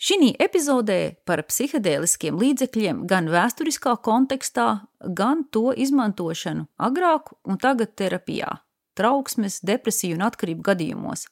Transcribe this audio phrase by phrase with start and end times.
[0.00, 8.48] Šī epizodē par psihedēliskiem līdzekļiem gan vēsturiskā kontekstā, gan to izmantošanu agrāk un tagad terapijā,
[8.96, 11.26] trauksmes, depresiju un atkarību gadījumos.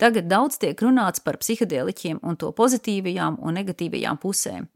[0.00, 4.70] Tagad daudz tiek runāts par psihedēliķiem un to pozitīvajām un negatīvajām pusēm.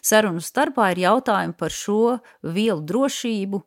[0.00, 3.60] Sarunu starpā ir jautājumi par šo vielu drošību,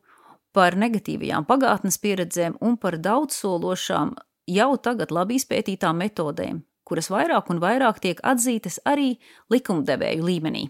[0.52, 4.16] par negatīvajām pagātnes pieredzēm un par daudzsološām,
[4.50, 9.14] jau tagad labi izpētītām metodēm, kuras vairāk un vairāk tiek atzītas arī
[9.52, 10.68] likumdevēju līmenī.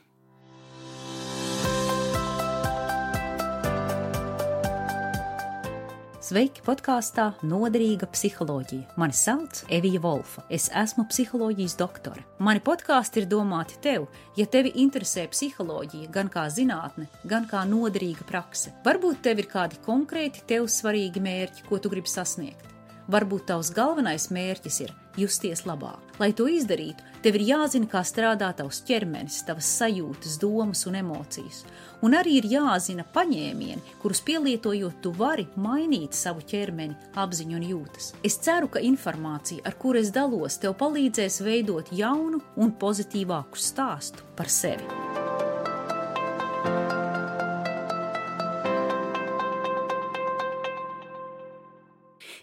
[6.22, 8.94] Sveiki podkāstā Noderīga psiholoģija.
[8.96, 10.44] Mani sauc Evija Volfa.
[10.46, 12.22] Es esmu psiholoģijas doktore.
[12.38, 14.06] Mani podkāsti ir domāti tev,
[14.38, 18.72] ja tevi interesē psiholoģija, gan kā zinātne, gan kā noderīga prakse.
[18.86, 22.70] Varbūt tev ir kādi konkrēti tev svarīgi mērķi, ko tu gribi sasniegt.
[23.10, 26.00] Varbūt tavs galvenais mērķis ir justies labāk.
[26.20, 31.62] Lai to izdarītu, tev ir jāzina, kā strādā tavs ķermenis, tavas sajūtas, domas un emocijas.
[32.02, 38.10] Un arī ir jāzina paņēmieni, kurus pielietojot, tu vari mainīt savu ķermeni, apziņu un jūtas.
[38.26, 44.26] Es ceru, ka informācija, ar kuru es dalos, tev palīdzēs veidot jaunu un pozitīvāku stāstu
[44.36, 45.01] par sevi.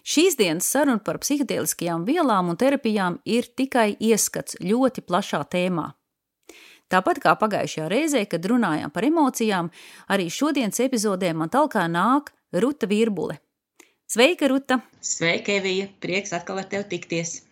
[0.09, 5.91] Šīs dienas saruna par psihedēliskajām vielām un terapijām ir tikai ieskats ļoti plašā tēmā.
[6.89, 9.69] Tāpat kā pagājušajā reizē, kad runājām par emocijām,
[10.09, 13.37] arī šodienas epizodē man talkā nāk Ruta Virbule.
[14.09, 14.79] Sveika, Ruta!
[15.05, 15.85] Sveika, Evija!
[16.01, 17.43] Prieks atkal ar tevi tikties!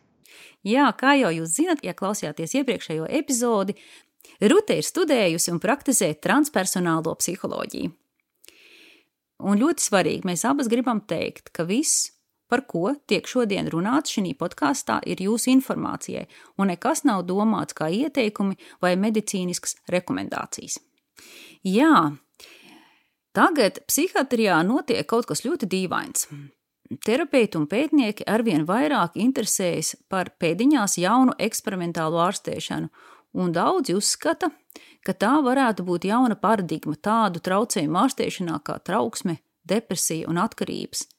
[0.66, 3.78] Jā, kā jau jūs zinat, ja klausījāties iepriekšējo epizodi,
[4.42, 7.94] Ruta ir studējusi un praktizē transpersonālo psiholoģiju.
[9.46, 12.17] Un ļoti svarīgi, mēs abas gribam teikt, ka viss,
[12.48, 17.90] par ko tiek šodien runāts šī podkāstā, ir jūsu informācijai, un nekas nav domāts kā
[17.92, 20.80] ieteikumi vai medicīniskas rekomendācijas.
[21.68, 22.14] Jā,
[23.36, 26.30] tagad psihiatrijā notiek kaut kas ļoti dīvains.
[27.04, 32.88] Terapeiti un pētnieki arvien vairāk interesējas par pēdiņās jaunu eksperimentālu ārstēšanu,
[33.38, 34.54] un daudzi uzskata,
[35.04, 41.04] ka tā varētu būt jauna paradigma tādu traucējumu ārstēšanā kā trauksme, depresija un atkarības–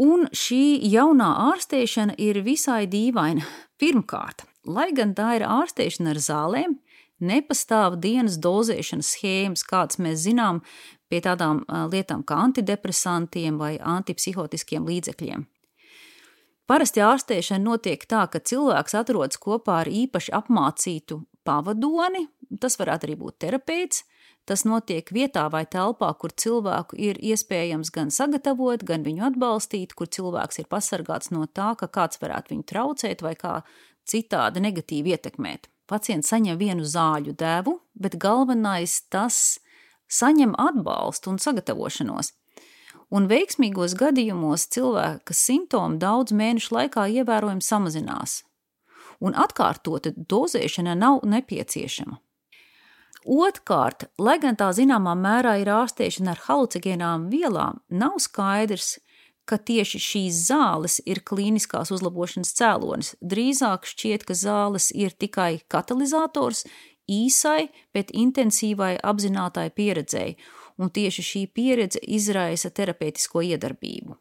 [0.00, 3.44] Un šī jaunā ārstēšana ir visai dīvaina.
[3.76, 6.76] Pirmkārt, lai gan tā ir ārstēšana ar zālēm,
[7.20, 10.62] nepastāv dienas dozēšanas schēmas, kādas mēs zinām
[11.12, 15.44] pie tādām lietām kā antidepresantiem vai antipsihotiskiem līdzekļiem.
[16.70, 22.28] Parasti ārstēšana notiek tā, ka cilvēks atrodas kopā ar īpaši apmācītu pavadoni,
[22.62, 24.04] tas varētu arī būt terapeits,
[24.48, 30.08] Tas notiek vietā vai telpā, kur cilvēku ir iespējams gan sagatavot, gan viņu atbalstīt, kur
[30.10, 33.60] cilvēks ir pasargāts no tā, ka kāds varētu viņu traucēt vai kā
[34.08, 35.68] citādi negatīvi ietekmēt.
[35.90, 39.58] Pacients saņem vienu zāļu devu, bet galvenais tas
[40.10, 42.32] saņem atbalstu un sagatavošanos.
[43.10, 48.36] Un veiksmīgos gadījumos cilvēka simptomi daudz mēnešu laikā ievērojami samazinās,
[49.18, 52.20] un atkārtota dozēšana nav nepieciešama.
[53.28, 58.98] Otkārt, lai gan tā zināmā mērā ir ārstēšana ar halucinogēnām vielām, nav skaidrs,
[59.44, 63.12] ka tieši šīs zāles ir klīniskās uzlabošanas cēlonis.
[63.20, 66.64] Drīzāk šķiet, ka zāles ir tikai katalizators
[67.10, 70.36] īsai, bet intensīvai apzinātai pieredzēji,
[70.80, 74.16] un tieši šī pieredze izraisa terapeitisko iedarbību.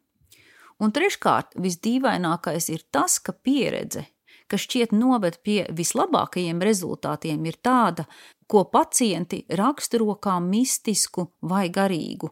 [0.80, 4.08] Un treškārt, visdīvainākais ir tas, ka pieredze,
[4.50, 8.08] kas šķiet noved pie vislabākajiem rezultātiem, ir tāda,
[8.50, 12.32] ko pacienti raksturo kā mistisku vai garīgu.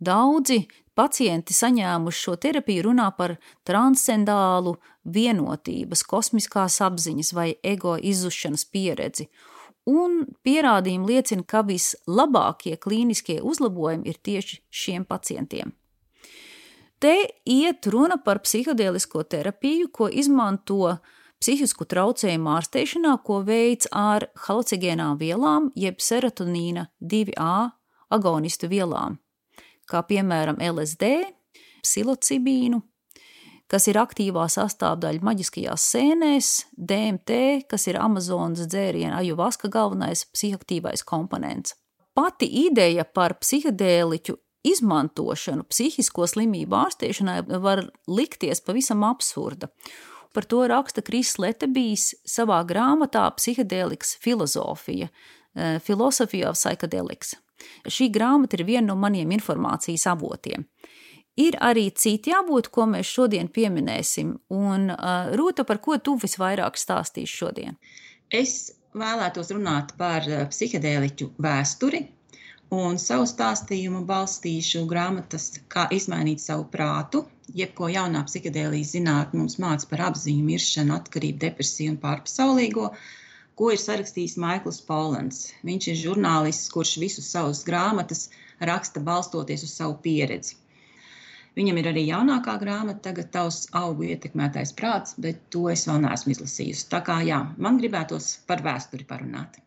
[0.00, 0.62] Daudzi
[0.96, 3.34] pacienti saņēmuši šo terapiju runā par
[3.68, 9.26] transcendālu vienotības, kosmiskās apziņas vai ego izzušanas pieredzi,
[9.90, 15.74] un pierādījumi liecina, ka vislabākie klīniskie uzlabojumi ir tieši šiem pacientiem.
[17.00, 17.14] Te
[17.48, 21.00] iet runa par psihodēlisko terapiju, ko izmanto uh,
[21.40, 27.70] psihisku traucējumu ārstēšanā, ko veids ar halucinogēnām vielām, jeb serotonīna 2A
[28.12, 29.18] agonistu vielām,
[29.88, 31.10] kā piemēram LSD,
[31.80, 32.82] psilocibīnu,
[33.70, 41.76] kas ir aktīvā sastāvdaļa maģiskajās sēnēs, DMT, kas ir Amazonas dzēriena ajuvaska galvenais psihoaktīvais komponents.
[42.14, 44.34] Pati ideja par psihedēliķu
[44.66, 49.70] izmantošanu psihisko slimību ārstēšanai var likties pavisam absurda,
[50.32, 55.08] Par to raksta Kris Letebijs savā grāmatā Psihedēlikas filozofija,
[55.54, 57.34] eh, Philosophy of Psychedelics.
[57.84, 60.64] Šī grāmata ir viena no maniem informācijas avotiem.
[61.36, 66.76] Ir arī citi avoti, ko mēs šodien pieminēsim, un uh, Rūta, par ko tu visvairāk
[66.76, 67.76] stāstīsi šodien?
[68.30, 72.02] Es vēlētos runāt par psihedēliķu vēsturi,
[72.74, 77.24] un savu stāstījumu balstīšu grāmatas Kā izmainīt savu prātu,
[77.56, 82.90] jeb ko jaunā psihedēlijas zinātne mums māca par apziņu, miršanu, atkarību, depresiju un pārpasaulīgo,
[83.60, 85.42] ko ir sarakstījis Maikls Polans.
[85.68, 88.28] Viņš ir žurnālists, kurš visus savus grāmatas
[88.72, 90.56] raksta balstoties uz savu pieredzi.
[91.58, 96.36] Viņam ir arī jaunākā grāmata, tagad tavs augu ietekmētais prāts, bet to es vēl neesmu
[96.36, 96.86] izlasījusi.
[96.92, 99.58] Tā kā jā, man gribētos par vēsturi parunāt.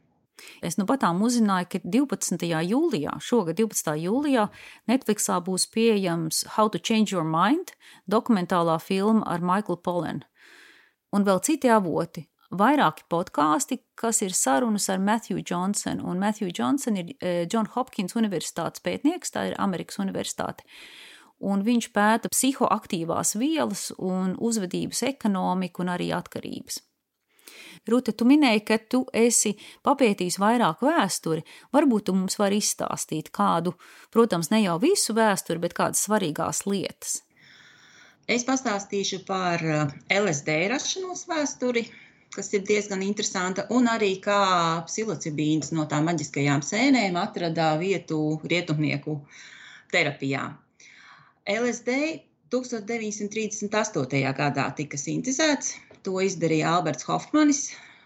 [0.61, 2.49] Es nu patām uzzināju, ka 12.
[2.69, 3.95] jūlijā, šogad 12.
[4.03, 4.47] jūlijā,
[4.89, 7.75] Netflixā būs pieejams How to Change Your Mind
[8.09, 10.23] dokumentālā filma ar Michael Pollen.
[11.13, 16.01] Un vēl citi avoti, vairāki podkāsti, kas ir sarunas ar Matthew Johnson.
[16.01, 20.65] Un Matthew Johnson ir eh, John Hopkins Universitātes pētnieks, tā ir Amerikas Universitāte.
[21.43, 26.79] Un viņš pēta psihoaktīvās vielas un uzvedības ekonomiku un arī atkarības.
[27.89, 31.43] Rūta, tu minēji, ka tu esi papētījis vairāk vēsturi.
[31.75, 33.73] Varbūt tu mums vari izstāstīt kādu,
[34.13, 37.19] protams, ne jau visu vēsturi, bet kādas svarīgās lietas.
[38.23, 41.83] Es pastāstīšu par eh, LSD rašanos vēsturi,
[42.33, 44.39] kas ir diezgan interesanta, un arī kā
[44.87, 49.19] psilocibīns no tām maģiskajām sēnēm atrada vietu rietumnieku
[49.91, 50.53] terapijā.
[51.51, 51.99] LSD
[52.53, 54.23] 1938.
[54.39, 57.61] gadā tika sintēzēts To izdarīja Alberts Hofmanis,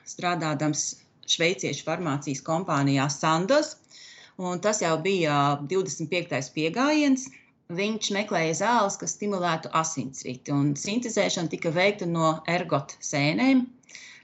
[0.06, 0.84] strādādams
[1.34, 3.76] šveiciešu farmācijas kompānijā Sandos.
[4.62, 5.38] Tas jau bija
[5.72, 6.52] 25.
[6.58, 7.26] pieejams.
[7.78, 13.66] Viņš meklēja zāles, kas stimulētu asinsriti, un sintēzēšana tika veikta no ergotu sēnēm.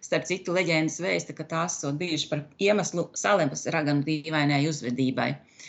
[0.03, 5.29] Starp citu, leģendas vēsta, ka tās ir bijušas par iemeslu salēmas raganu dīvainai uzvedībai.
[5.33, 5.63] Uh,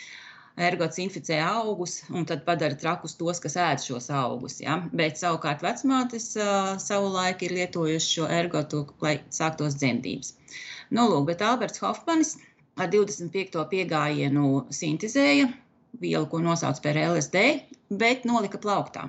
[0.56, 4.60] ergots inficē augus un tad padara trakus tos, kas ēd šos augus.
[4.62, 4.78] Ja?
[4.94, 10.34] Bet savukārt vecmātes uh, savulaik ir lietojuši šo ergotu, lai sāktos dzemdības.
[10.94, 12.36] Nu, lūk, bet Alberts Hofmanis
[12.78, 13.64] ar 25.
[13.70, 15.50] piegājienu sintēzēja
[16.00, 17.44] vielu, ko nosauc par LSD,
[17.90, 19.08] bet nolika plauktā.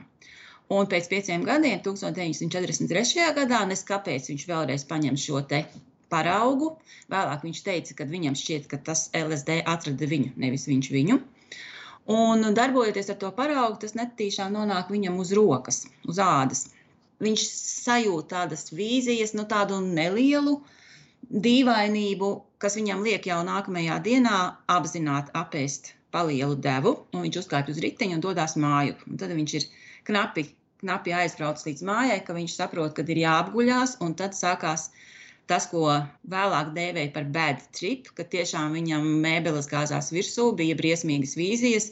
[0.73, 3.27] Un pēc pieciem gadiem, 1943.
[3.37, 5.61] gadā, neskapēc viņš vēlreiz paņem šo te
[6.09, 6.71] paraugu.
[7.13, 11.19] Vēlāk viņš teica, ka viņam šķiet, ka tas LSD atrada viņu, nevis viņš viņu.
[12.05, 16.67] Un darbojoties ar to paraugu, tas netīšām nonāk viņam uz rokas, uz ādas.
[17.25, 20.59] Viņš sajūt tādas vīzijas, nu tādu nelielu
[21.47, 22.29] dīvainību,
[22.61, 24.41] kas viņam liek jau nākamajā dienā
[24.75, 28.99] apzināti apēst palielu devu, un viņš uzkāpj uz riteņa un dodas māju.
[29.09, 29.65] Un tad viņš ir
[30.05, 30.45] knapi,
[30.83, 35.04] knapi aizbraucis līdz mājai, ka viņš saprot, ka ir jāapguļās, un tad sākās uh,
[35.49, 35.87] tas, ko
[36.31, 41.89] vēlāk dēvēja par bad trip, ka tiešām viņam mēbeles gāzās virsū, bija briesmīgas vīzijas.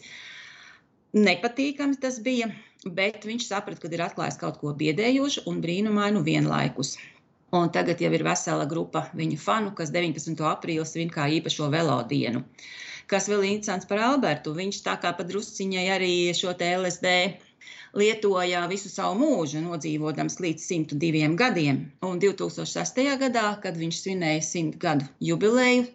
[1.13, 2.50] Nepatīkams tas bija,
[2.85, 6.95] bet viņš saprata, ka ir atklājis kaut ko biedējošu un brīnumainu vienlaikus.
[7.53, 10.39] Un tagad jau ir vesela grupa viņu fanu, kas 19.
[10.49, 12.41] aprīlī svin kā īpašo velodienu.
[13.11, 14.56] Kas vēl interesants par Albertu?
[14.57, 17.11] Viņš tā kā padrusciņai arī šo LSD
[17.98, 21.84] lietoja visu savu mūžu, nodzīvodams līdz 102 gadiem.
[22.06, 23.04] Un 2006.
[23.22, 25.86] gadā, kad viņš svinēja 100 gadu jubileju,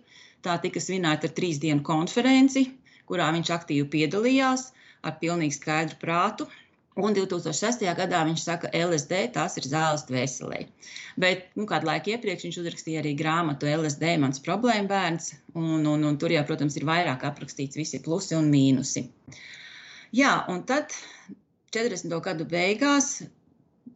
[0.47, 2.69] tā tika svinēta ar trīs dienu konferenci,
[3.11, 4.71] kurā viņš aktīvi piedalījās
[5.03, 6.49] ar pilnīgi skaidru prātu.
[6.99, 7.85] Un 2006.
[7.95, 10.65] gadā viņš saka, ka LSD tās ir zāles dvēselē.
[11.23, 15.31] Bet nu, kādu laiku iepriekš viņš uzrakstīja arī grāmatu LSD, mans problēma bērns.
[15.55, 19.05] Un, un, un tur jau, protams, ir vairāk aprakstīts visi plusi un mīnusi.
[20.19, 20.90] Jā, un tad
[21.75, 22.20] 40.
[22.25, 23.18] gadu beigās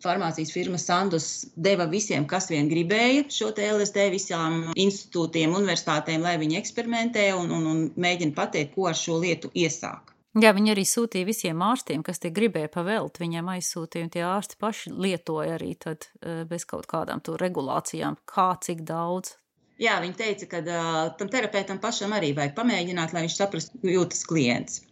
[0.02, 1.26] farmācijas firma Sandus
[1.56, 7.68] deva visiem, kas vien gribēja šo LSD, visām institūtiem, universitātēm, lai viņi eksperimentē un, un,
[7.68, 10.10] un mēģina pateikt, ko ar šo lietu iesāk.
[10.40, 13.18] Jā, viņi arī sūtīja visiem ārstiem, kas tie gribēja pavelt.
[13.20, 18.54] Viņiem aizsūtīja, un tie ārsti paši lietoja arī tad, eh, bez kaut kādām regulācijām, kā
[18.64, 19.36] cik daudz.
[19.82, 23.90] Jā, viņi teica, ka uh, tam terapeitam pašam arī vajag pamēģināt, lai viņš saprastu, kā
[23.90, 24.82] jūtas klients.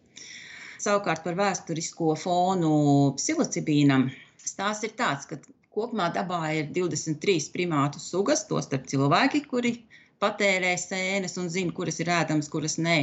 [0.80, 2.72] Savukārt par vēsturisko fonu
[3.18, 4.08] psilocibīnam
[4.40, 5.36] stāsts ir tāds, ka
[5.76, 9.74] kopumā dabā ir 23 primātu sugas, tostarp cilvēki, kuri
[10.22, 12.98] patērē sēnes un zina, kuras ir ēdamas, kuras nē.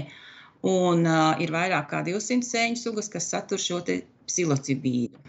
[0.67, 5.27] Un uh, ir vairāk kā 200 sēņu sugas, kas satur šo psilocibīnu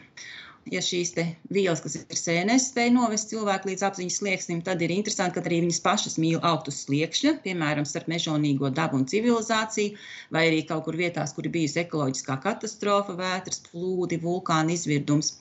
[0.73, 1.15] ja šīs
[1.55, 5.61] vielas, kas ir sēnēs, spēj novest cilvēku līdz apziņas slieksnim, tad ir interesanti, ka arī
[5.65, 9.97] viņas pašas mīl augt uz sliekšņa, piemēram, starp mežonīgo dabu un civilizāciju,
[10.35, 15.35] vai arī kaut kur vietās, kur ir bijusi ekoloģiskā katastrofa, vētras, plūdi, vulkāna izvirdums.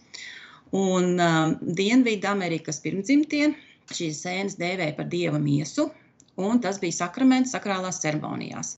[0.75, 3.53] Un um, Dienvidu Amerikas pirmdzimtie
[3.93, 5.87] šīs sēnes dēvēja par dieva miesu,
[6.35, 8.75] un tas bija sakraments sakrālās ceremonijās.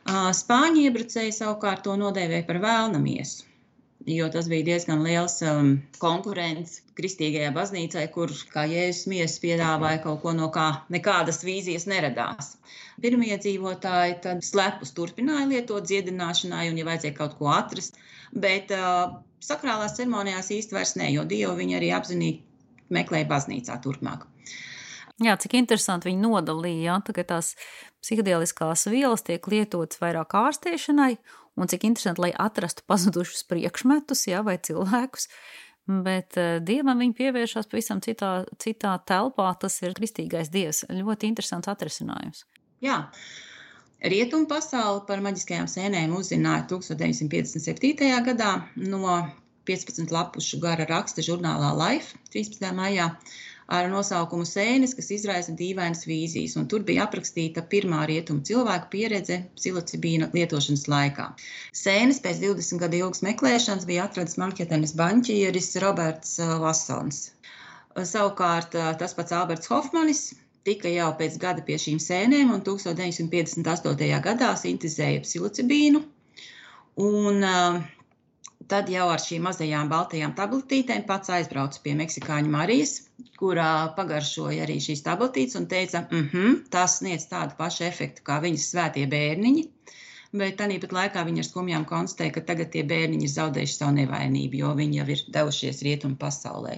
[0.00, 3.49] Uh, Spāņu iebrucēji savukārt to nodēvēja par vēlna miesu.
[4.06, 10.22] Jo tas bija diezgan liels um, konkurents kristīgajai baznīcai, kur, kā jēzus miesas piedāvāja kaut
[10.22, 12.54] ko, no kā nekādas vīzijas neradās.
[13.00, 18.00] Pirmie dzīvotāji tad slepus turpināja lietot dziedināšanai, un, ja vajadzēja kaut ko atrast,
[18.32, 22.44] bet uh, sakrālās ceremonijās īsti vairs ne, jo Dievu viņi arī apzinīgi
[22.92, 24.26] meklēja baznīcā turpmāk.
[25.20, 27.52] Jā, cik interesanti viņi nodalīja, ja, ka tās
[28.00, 31.18] psihedēliskās vielas tiek lietotas vairāk ārstēšanai,
[31.58, 35.28] un cik interesanti, lai atrastu pazudušus priekšmetus ja, vai cilvēkus.
[35.90, 39.48] Bet uh, dievam viņi pievēršas pavisam citā, citā telpā.
[39.58, 40.84] Tas ir kristīgais dievs.
[40.92, 42.44] Ļoti interesants atrisinājums.
[42.84, 43.06] Jā.
[44.00, 48.06] Rietumu pasauli par maģiskajām sēnēm uzzināja 1957.
[48.30, 49.18] gadā no
[49.68, 52.70] 15 lapušu gara raksta žurnālā Life 13.
[52.76, 53.10] maijā
[53.70, 56.56] ar nosaukumu Sēnes, kas izraisa dīvainas vīzijas.
[56.58, 61.28] Un tur bija aprakstīta pirmā rietuma cilvēka pieredze psilocibīna lietošanas laikā.
[61.82, 67.28] Sēnes pēc 20 gadu ilgas meklēšanas bija atradis Manhetenes banķieris Roberts Vassons.
[67.96, 70.24] Savukārt tas pats Alberts Hofmanis
[70.66, 74.20] tika jau pēc gada pie šīm sēnēm un 1958.
[74.26, 76.02] gadā sintēzēja psilocibīnu.
[77.00, 77.80] Un, uh,
[78.72, 82.94] tad jau ar šīm mazajām baltajām tabletītēm pats aizbrauca pie Meksikāņu Marijas,
[83.40, 88.40] kurā pagaršoja arī šīs tabletītes un teica, mm -hmm, tas sniedz tādu pašu efektu kā
[88.46, 89.68] viņas svētie bērniņi.
[90.40, 94.60] Bet tāpat laikā viņi ar skumjām konstatēja, ka tagad tie bērniņi ir zaudējuši savu nevainību,
[94.62, 96.76] jo viņi jau ir devušies rietumu pasaulē.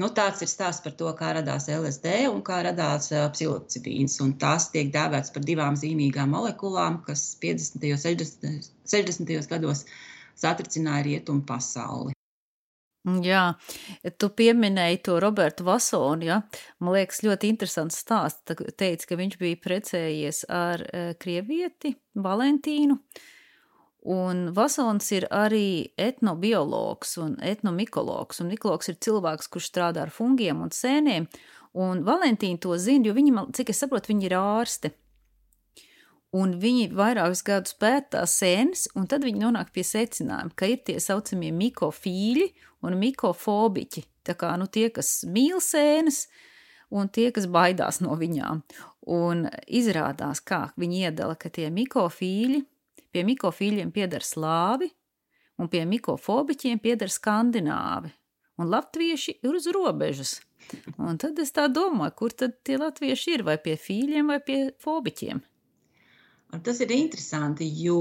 [0.00, 4.16] Nu, tāds ir stāsts par to, kā radās LSD un kā radās uh, psilocibīns.
[4.40, 7.86] Tas tiek dēvēts par divām zīmīgām molekulām, kas 50.
[7.92, 8.72] un 60.
[8.96, 9.48] 60.
[9.52, 9.84] gados
[10.38, 12.16] satricināja rietumu pasauli.
[13.22, 13.52] Jā,
[14.18, 16.40] tu pieminēji to Robertu Vasonu, ja?
[16.82, 18.42] Man liekas, ļoti interesants stāsts.
[18.48, 22.98] Tu teici, ka viņš bija precējies ar uh, krievieti Valentīnu,
[24.10, 30.66] un Vasons ir arī etnobiologs un etnomikologs, un mikologs ir cilvēks, kurš strādā ar fungiem
[30.66, 31.30] un sēnēm,
[31.78, 34.96] un Valentīna to zina, jo viņa, cik es saprotu, viņa ir ārste
[36.36, 40.82] un viņi vairākus gadus pēta tās sēnes, un tad viņi nonāk pie secinājuma, ka ir
[40.86, 42.46] tie saucamie mikofīļi
[42.86, 44.04] un mikofobiķi.
[44.26, 46.26] Tā kā nu, tie, kas mīl sēnes,
[46.90, 48.62] un tie, kas baidās no viņām.
[49.16, 52.62] Un izrādās, kā viņi iedala, ka tie mikofīļi,
[53.14, 54.90] pie mikofīļiem pieder slāvi,
[55.56, 58.12] un pie mikofobiķiem pieder skandināvi.
[58.60, 60.38] Un latvieši ir uz robežas.
[60.96, 64.60] Un tad es tā domāju, kur tad tie latvieši ir, vai pie fīļiem, vai pie
[64.82, 65.42] fobiķiem.
[66.54, 67.98] Un tas ir interesanti, jo,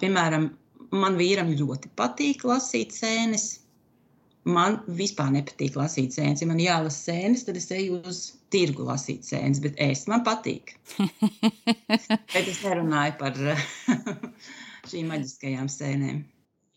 [0.00, 0.48] piemēram,
[0.94, 3.46] man vīram ļoti patīk lasīt sēnes.
[4.44, 6.42] Man vispār nepatīk lasīt sēnes.
[6.42, 8.20] Ja man jālasa sēnes, tad es eju uz
[8.52, 10.74] tirgu lasīt sēnes, bet es man patīk.
[12.34, 13.40] bet es nerunāju par
[14.90, 16.24] šīm maģiskajām sēnēm.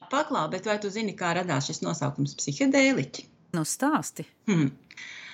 [0.07, 3.27] Paklā, bet vai tu zini, kā radās šis nosaukums psihedēliķi?
[3.57, 4.23] Nu, stāsti.
[4.47, 4.71] Hmm.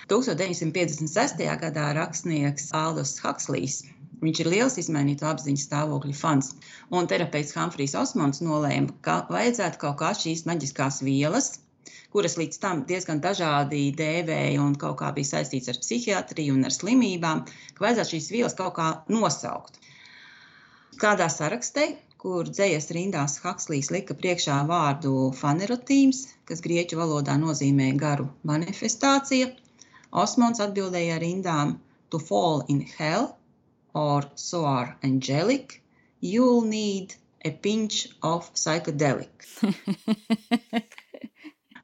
[0.09, 1.43] 1956.
[1.61, 3.83] gadā rakstnieks Aldous Huxlijs
[4.23, 6.53] Viņš ir liels izmainītu apziņas stāvokļu fans.
[6.95, 11.49] Un terapeits Humfrijs Osmans nolēma, ka vajadzētu kaut kā šīs maģiskās vielas,
[12.13, 16.75] kuras līdz tam diezgan dažādi dēvēja un kaut kā bija saistīts ar psihiatriju un ar
[16.75, 17.43] slimībām,
[17.75, 19.81] ka vajadzētu šīs vielas kaut kā nosaukt.
[21.01, 21.89] Kādā sarakstē,
[22.21, 29.51] kur dzējas rindās Hakslīs lika priekšā vārdu fanerotīms, kas grieķu valodā nozīmē garu manifestācija,
[30.23, 31.79] Osmans atbildēja rindām
[32.13, 33.33] to fall in hell,
[33.93, 35.81] or so are angelic,
[36.19, 39.29] you'll need a pinch of psychedelic.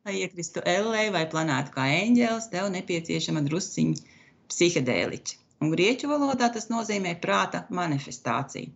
[0.09, 4.15] lai iekristu ellē vai planētu kā eņģēlis, tev nepieciešama drusciņa
[4.49, 5.37] psihedēliķa.
[5.61, 8.71] Un grieķu valodā tas nozīmē prāta manifestāciju.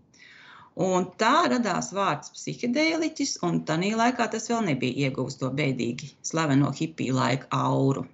[0.84, 6.72] Un tā radās vārds psihedēliķis, un tajā laikā tas vēl nebija ieguvis to bēdīgi slaveno
[6.80, 8.06] hipiju laika auru.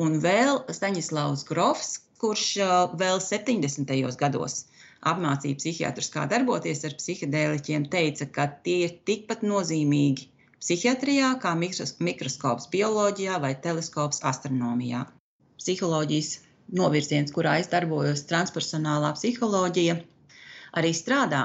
[0.00, 1.90] Un vēl Staņislavs Grofs,
[2.20, 2.44] kurš
[3.00, 3.94] vēl 70.
[4.20, 4.64] gados
[5.12, 10.28] apmācīja psihiatrus, kā darboties ar psihedēliķiem, teica, ka tie ir tikpat nozīmīgi
[10.60, 15.06] psihiatrijā kā mikroskops bioloģijā vai teleskops astronomijā.
[15.60, 16.30] Psiholoģijas
[16.80, 19.96] novirziens, kurā es darbojos, transpersonālā psiholoģija,
[20.76, 21.42] arī strādā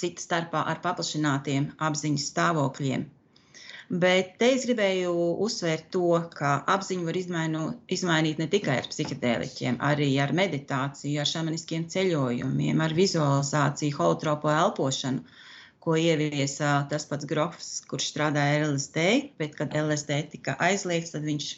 [0.00, 3.08] cita starpā ar paplašinātiem apziņas stāvokļiem
[3.90, 9.80] Bet te es gribēju uzsvērt to, ka apziņu var izmainu, izmainīt ne tikai ar psihedēliķiem,
[9.82, 15.24] arī ar meditāciju, ar šamaniskiem ceļojumiem, ar vizualizāciju, holotropo elpošanu,
[15.82, 19.08] ko ieviesa tas pats Grofs, kurš strādāja ar LSD,
[19.42, 21.50] bet kad LSD tika aizliegts, tad viņš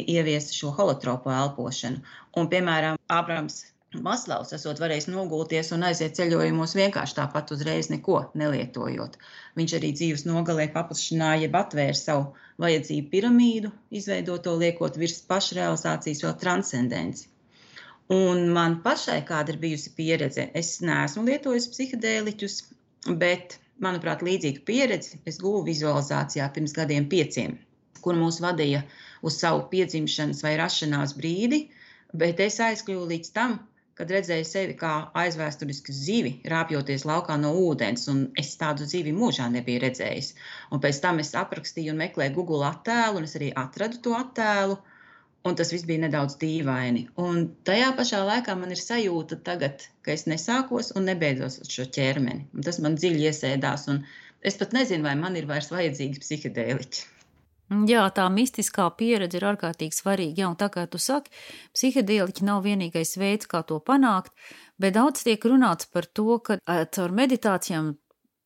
[0.00, 2.02] ieviesa šo holotropo elpošanu.
[2.42, 3.62] Un, piemēram, Abrams
[3.98, 9.16] Maslavs esot varējis nogulties un aiziet ceļojumos vienkārši tāpat uzreiz neko nelietojot.
[9.58, 12.28] Viņš arī dzīves nogalē paplašināja, jeb atvēra savu
[12.62, 17.26] vajadzību piramīdu, izveidot to liekot virs pašrealizācijas vēl transcendenci.
[18.14, 22.60] Un man pašai kāda ir bijusi pieredze, es neesmu lietojis psihedēliķus,
[23.18, 27.58] bet, manuprāt, līdzīgu pieredzi es guvu vizualizācijā pirms gadiem pieciem,
[28.06, 28.84] kur mūs vadīja
[29.26, 31.64] uz savu piedzimšanas vai rašanās brīdi,
[32.14, 33.58] bet es aizkļuvu līdz tam,
[34.00, 34.90] kad redzēju sevi kā
[35.20, 40.30] aizvēsturisku zivi, rāpjoties laukā no ūdens, un es tādu zivi mūžā nebiju redzējis.
[40.72, 44.78] Un pēc tam es aprakstīju un meklēju Google attēlu, un es arī atradu to attēlu,
[45.44, 47.06] un tas viss bija nedaudz dīvaini.
[47.20, 52.48] Un tajā pašā laikā man ir sajūta tagad, ka es nesākos un nebeidzos šo ķermeni.
[52.56, 53.88] Un tas man dziļi iesēdās,
[54.40, 57.08] es pat nezinu, vai man ir vairs vajadzīgi psihedēliķi.
[57.70, 60.42] Jā, tā mistiskā pieredze ir ārkārtīgi svarīga.
[60.42, 61.30] Jā, un tā kā tu saki,
[61.76, 64.34] psihedēliķi nav vienīgais veids, kā to panākt,
[64.82, 67.94] bet daudz tiek runāts par to, ka caur meditācijām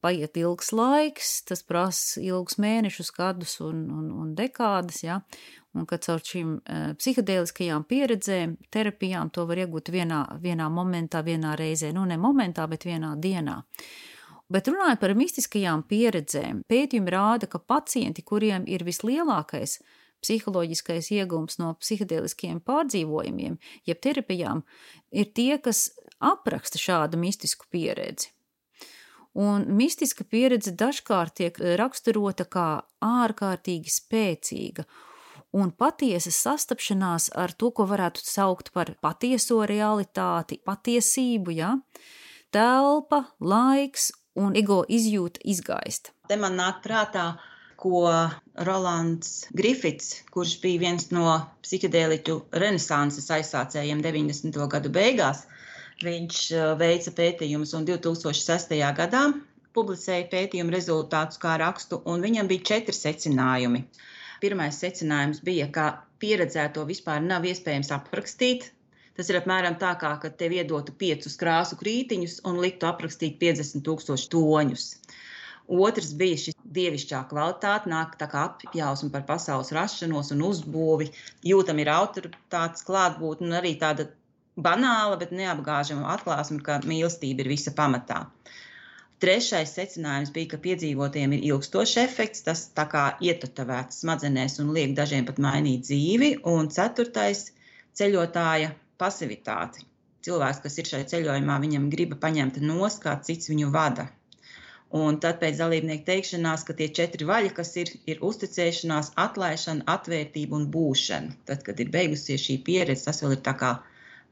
[0.05, 5.23] paiet ilgs laiks, tas prasa ilgus mēnešus, gadus un, un, un dekādas, jā,
[5.73, 11.57] un ka caur šīm uh, psihedēliskajām pieredzēm, terapijām to var iegūt vienā, vienā momentā, vienā
[11.57, 13.63] reizē, nu ne momentā, bet vienā dienā.
[14.53, 19.79] Bet runājot par mistiskajām pieredzēm, pētījumi rāda, ka pacienti, kuriem ir vislielākais
[20.25, 23.59] psiholoģiskais iegūms no psihedēliskiem pārdzīvojumiem,
[23.89, 24.63] jeb terapijām,
[25.13, 28.31] ir tie, kas apraksta šādu mistisku pieredzi.
[29.35, 32.69] Un mistiska pieredze dažkārt tiek raksturota kā
[33.03, 34.85] ārkārtīgi spēcīga
[35.55, 41.73] un patiesa sastapšanās ar to, ko varētu saukt par patieso realitāti, patiesību, ja?
[42.55, 46.13] telpa, laiks un ego izjūta izgaist.
[46.29, 47.35] Te man nāk prātā,
[47.81, 48.05] ko
[48.67, 51.27] Rolands Griffiths, kurš bija viens no
[51.67, 54.61] psihedēliķu renesanses aizsācējiem 90.
[54.73, 55.45] gadu beigās,
[56.05, 58.79] viņš uh, veica pētījumus un 2006.
[59.01, 59.25] gadā
[59.75, 63.83] publicēja pētījumu rezultātus kā rakstu, un viņam bija četri secinājumi.
[64.43, 65.87] Pirmais secinājums bija, ka
[66.23, 68.71] pieredzēto vispār nav iespējams aprakstīt,
[69.15, 73.85] Tas ir apmēram tā, kā kad tev iedotu piecus krāsu krītiņus un liktu aprakstīt 50
[73.87, 74.89] tūkstošu toņus.
[75.85, 81.09] Otrs bija šis dievišķā kvalitāte, nāk tā kā apjausma par pasaules rašanos un uzbūvi.
[81.47, 84.11] Jūtam ir autoritātes klātbūtne un arī tāda
[84.61, 88.27] banāla, bet neapgāžama atklāsme, ka mīlestība ir visa pamatā.
[89.25, 94.93] Trešais secinājums bija, ka piedzīvotiem ir ilgstošs efekts, tas tā kā ietutavēts smadzenēs un liek
[94.99, 96.31] dažiem pat mainīt dzīvi.
[96.51, 97.47] Un ceturtais-
[97.99, 99.85] ceļotāja pasivitāti.
[100.25, 104.09] Cilvēks, kas ir šajā ceļojumā, viņam grib paņemt nos, kā cits viņu vada.
[104.95, 110.55] Un tad pēc dalībnieku teikšanās, ka tie četri vaļi, kas ir, ir uzticēšanās, atlaišana, atvērtība
[110.61, 111.35] un būšana.
[111.51, 113.73] Tad, kad ir beigusies šī pieredze, tas vēl ir tā kā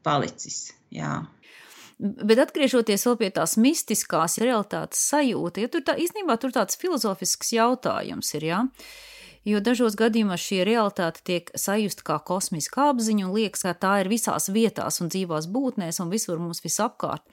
[0.06, 0.70] palicis.
[0.94, 1.16] Jā.
[1.98, 8.32] Bet atgriežoties pie tās mistiskās realitātes sajūta, ja tur tā īstenībā tur tāds filozofisks jautājums
[8.38, 8.62] ir, jā.
[8.62, 9.10] Ja?
[9.48, 14.10] Jo dažos gadījumos šī realitāte tiek sajusta kā kosmiska apziņa un liekas, ka tā ir
[14.12, 17.24] visās vietās un dzīvās būtnēs un visur mums visapkārt.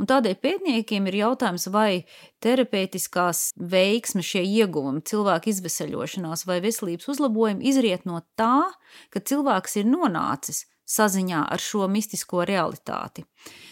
[0.00, 2.04] Un tādēļ pētniekiem ir jautājums, vai
[2.44, 8.70] terapeitiskās veiksmes šie ieguvumi, cilvēka izveseļošanās vai veselības uzlabojumi izriet no tā,
[9.12, 13.24] ka cilvēks ir nonācis saziņā ar šo mistisko realitāti.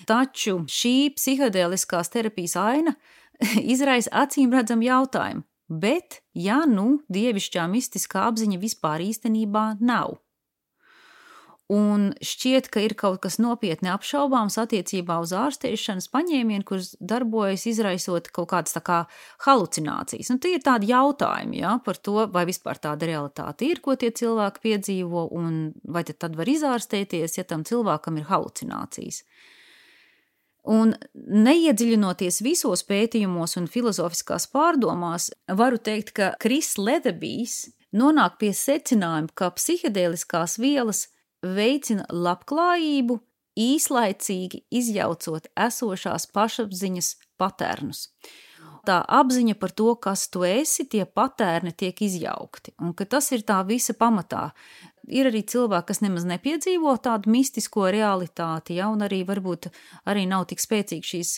[0.07, 2.95] Taču šī psihedēliskās terapijas aina
[3.75, 10.17] izraisa acīm redzam jautājumu, Bet, ja nu dievišķā mistiskā apziņa vispār īstenībā nav,
[11.69, 18.31] un šķiet, ka ir kaut kas nopietni apšaubāms attiecībā uz ārstēšanas paņēmienu, kurš darbojas izraisot
[18.33, 19.03] kaut kādas tā kā
[19.45, 20.33] halucinācijas.
[20.33, 24.09] Nu, tie ir tādi jautājumi ja, par to, vai vispār tāda realitāte ir, ko tie
[24.09, 29.23] cilvēki piedzīvo, un vai tad var izārstēties, ja tam cilvēkam ir halucinācijas.
[30.69, 39.33] Un neiedziļinoties visos pētījumos un filozofiskās pārdomās, varu teikt, ka Kris Ledebijs nonāk pie secinājuma,
[39.35, 41.07] ka psihedēliskās vielas
[41.43, 43.21] veicina labklājību,
[43.59, 48.09] īslaicīgi izjaucot esošās pašapziņas patērnus.
[48.87, 53.43] Tā apziņa par to, kas tu esi, tie patērni tiek izjaukti, un ka tas ir
[53.45, 54.49] tā visa pamatā
[55.11, 59.71] ir arī cilvēki, kas nemaz nepiedzīvo tādu mistisko realitāti, ja, un arī varbūt
[60.09, 61.33] arī nav tik spēcīgi šīs,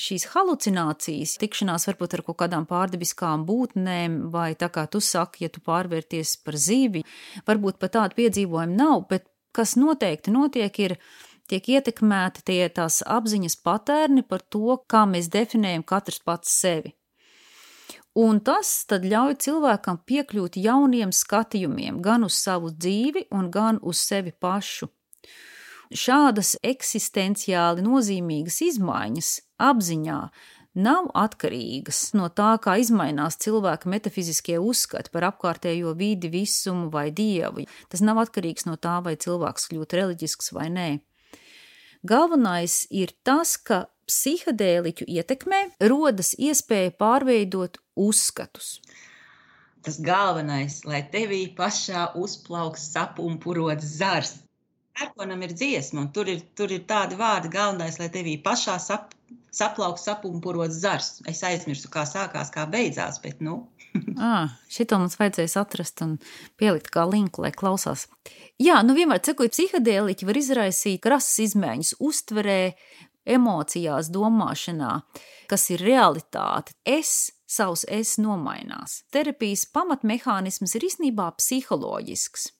[0.00, 5.52] šīs halucinācijas, tikšanās varbūt ar kaut kādām pārdabiskām būtnēm, vai tā kā tu saki, ja
[5.52, 7.04] tu pārvērties par zīvi,
[7.48, 10.96] varbūt pat tādu piedzīvojumu nav, bet kas noteikti notiek, ir
[11.50, 16.96] tiek ietekmēti tie tās apziņas patērni par to, kā mēs definējam katrs pats sevi.
[18.12, 18.68] Un tas
[19.08, 24.90] ļauj cilvēkam piekļūt jauniem skatījumiem gan uz savu dzīvi, gan uz sevi pašu.
[25.92, 30.18] šādas eksistenciāli nozīmīgas izmaiņas apziņā
[30.74, 37.66] nav atkarīgas no tā, kā mainās cilvēka metafiziskie uzskati par apkārtējo vidi, visumu vai dievu.
[37.88, 40.88] Tas nav atkarīgs no tā, vai cilvēks kļūt reliģisks vai nē.
[42.02, 45.60] Galvenais ir tas, ka psihedēliķu ietekmē
[45.92, 48.76] rodas iespēja pārveidot uzskatus.
[49.82, 54.36] Tas galvenais, lai tevī pašā uzplauks sapumpurots zars.
[54.92, 59.16] Pērkonam ir dziesma, un tur ir, tur ir tādi vārdi galvenais, lai tevī pašā sap,
[59.50, 61.16] saplauks sapumpurots zars.
[61.26, 63.64] Es aizmirsu, kā sākās, kā beidzās, bet nu.
[64.22, 66.16] ah, šito mums vajadzēs atrast un
[66.60, 68.06] pielikt kā linku, lai klausās.
[68.62, 72.60] Jā, nu vienmēr sakot, psihedēliķi var izraisīt krasas izmaiņas uztverē,
[73.28, 74.96] emocijās, domāšanā,
[75.50, 76.74] kas ir realitāte.
[76.86, 79.02] Es savus es nomainās.
[79.12, 82.50] Terapijas pamatmehānisms ir īstenībā psiholoģisks.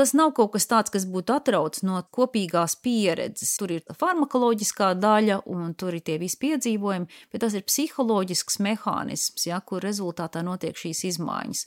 [0.00, 3.50] Tas nav kaut kas tāds, kas būtu atrauts no kopīgās pieredzes.
[3.60, 9.48] Tur ir farmakoloģiskā daļa, un tur ir tie visi piedzīvojumi, bet tas ir psiholoģisks mehānisms,
[9.50, 11.66] ja, kur rezultātā notiek šīs izmaiņas.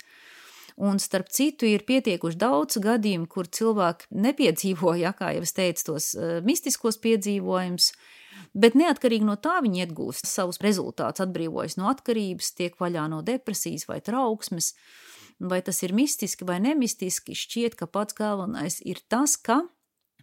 [0.82, 5.86] Un, starp citu, ir pietiekuši daudz gadījumu, kur cilvēki nepiedzīvoja, ja, kā jau es teicu,
[5.92, 7.92] tos uh, mistiskos piedzīvojumus,
[8.54, 13.88] bet neatkarīgi no tā viņi iegūst savus rezultātus, atbrīvojas no atkarības, tiek vaļā no depresijas
[13.90, 14.74] vai trauksmes.
[15.44, 19.64] Vai tas ir mistiski vai nemistiski, šķiet, ka pats galvenais ir tas, ka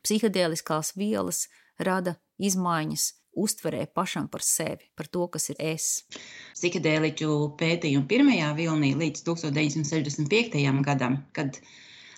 [0.04, 1.48] psihedēliskās vielas
[1.80, 5.88] rada izmaiņas uztverē pašam par sevi, par to, kas ir es.
[6.58, 7.30] Psihedēliķu
[7.60, 10.82] pētījumu pirmajā vilnī līdz 1965.
[10.86, 11.60] gadam, kad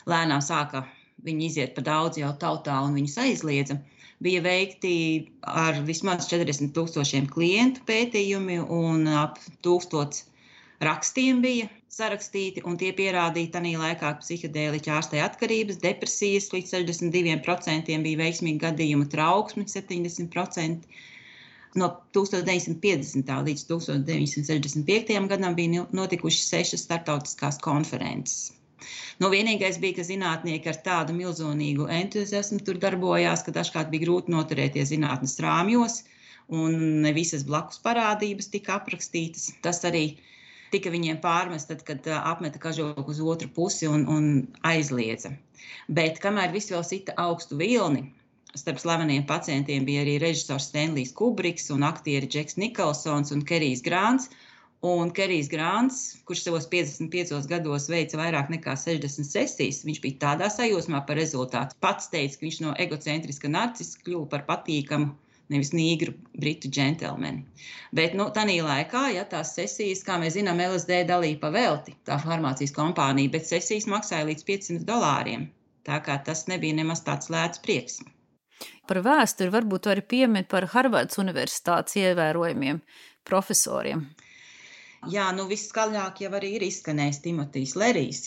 [0.09, 0.87] lēnām sāka
[1.23, 3.79] viņi iziet pa daudz jau tautā un viņus aizliedza,
[4.23, 4.95] bija veikti
[5.43, 10.27] ar vismaz 40 tūkstošiem klientu pētījumi un ap tūkstots
[10.83, 18.21] rakstiem bija sarakstīti, un tie pierādīja tajā laikā, psihedēliķa ārstē atkarības, depresijas līdz 62% bija
[18.23, 20.89] veiksmīgi gadījumi, trauksmi 70%.
[21.81, 23.31] No 1950.
[23.49, 25.15] līdz 1965.
[25.29, 28.51] gadam bija notikušas sešas startautiskās konferences.
[29.23, 34.35] Nu, vienīgais bija, ka zinātnieki ar tādu milzīgu entuziasmu tur darbojās, ka dažkārt bija grūti
[34.35, 36.03] noturēties zinātnes rāmjos,
[36.53, 39.51] un ne visas blakus parādības tika aprakstītas.
[39.65, 40.07] Tas arī
[40.73, 44.29] tika viņiem pārmest, tad, kad apmeta kažoku uz otru pusi un, un
[44.67, 45.35] aizliedza.
[45.89, 48.07] Bet kamēr viss vēl sita augstu vilni,
[48.59, 54.29] starp slaveniem pacientiem bija arī režisors Stanlijs Kubriks un aktieri Džeks Nikolsons un Kerijs Grāns.
[54.83, 60.49] Un Kerijs Grāns, kurš savos 55 gados veica vairāk nekā 60 sesijas, viņš bija tādā
[60.51, 61.77] sajūsmā par rezultātu.
[61.85, 65.13] Pats teica, ka viņš no egocentriska narcisa kļuva par patīkamu
[65.53, 67.45] nevis nīgru britu džentlmeni.
[67.95, 72.19] Bet nu, tā laikā, ja tās sesijas, kā mēs zinām, LSD dalīja pa velti, tā
[72.23, 75.47] farmācijas kompānija, bet sesijas maksāja līdz 500 dolāriem.
[75.87, 78.01] Tā kā tas nebija nemaz tāds lēts prieks.
[78.87, 82.83] Par vēsturi varbūt var pieminēt par Harvardas Universitātes ievērojumiem
[83.27, 84.07] profesoriem.
[85.11, 88.21] Jā, nu viskaļāk jau arī ir izskanējis Timotejs Lerijs,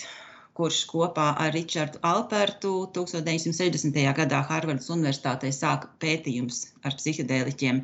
[0.60, 3.96] kurš kopā ar Richardu Alpertu 1960.
[4.18, 7.80] gadā Harvardas Universitātē sāka pētījums ar psihedēliķiem.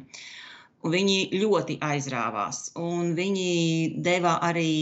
[0.84, 3.48] Un viņi ļoti aizrāvās, un viņi
[4.04, 4.74] deva arī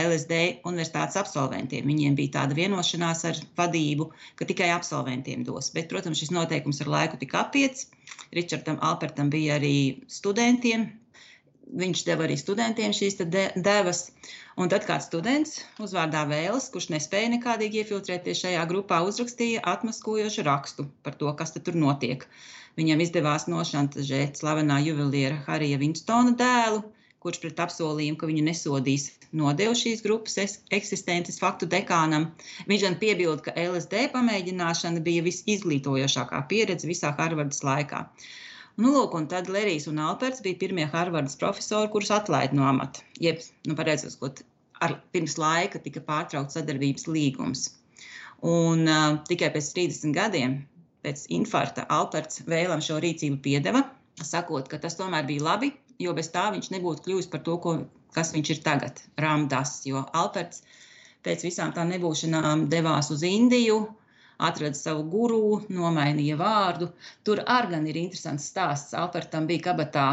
[0.00, 1.84] LSD universitātes absolventiem.
[1.92, 4.08] Viņiem bija tāda vienošanās ar vadību,
[4.40, 5.68] ka tikai absolventiem dos.
[5.76, 7.90] Bet, protams, šis noteikums ar laiku tika apiets.
[8.32, 9.76] Richardam Alpertam bija arī
[10.08, 10.88] studentiem,
[11.82, 14.06] viņš deva arī studentiem šīs de devas.
[14.60, 20.88] Un tad kāds students uzvārdā Vēles, kurš nespēja nekādīgi iefiltrēties šajā grupā, uzrakstīja atmaskojošu rakstu
[21.02, 22.26] par to, kas tur notiek.
[22.80, 26.82] Viņam izdevās nošantažēt slavenā juveliera Harija Vinstona dēlu,
[27.22, 30.38] kurš pret apsolījumu, ka viņu nesodīs, nodeva šīs grupas
[30.78, 32.30] eksistences faktu dekānam.
[32.68, 38.06] Viņš gan piebilda, ka LSD pamēģināšana bija visizglītojošākā pieredze visā Harvardas laikā.
[38.80, 43.04] Nu, lūk, un tad Lerijs un Alberts bija pirmie Harvardas profesori, kurus atlaida no amata.
[43.20, 44.30] Jeb, nu, pareizos, ko
[44.82, 47.66] ar, pirms laika tika pārtraukts sadarbības līgums.
[48.42, 50.56] Un uh, tikai pēc 30 gadiem
[51.04, 53.84] pēc infarkta Alberts vēlam šo rīcību piedeva,
[54.22, 57.74] sakot, ka tas tomēr bija labi, jo bez tā viņš nebūtu kļuvis par to, ko,
[58.16, 59.80] kas viņš ir tagad, Rāmdas.
[59.88, 60.62] Jo Alberts
[61.26, 63.82] pēc visām tām nebūšanām devās uz Indiju,
[64.38, 66.90] atrada savu guru, nomainīja vārdu.
[67.24, 68.94] Tur arī ir interesants stāsts.
[68.94, 70.08] Albertam bija kabatā